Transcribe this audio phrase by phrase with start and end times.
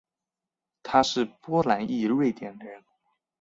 [0.81, 2.83] 他是波兰裔瑞典人。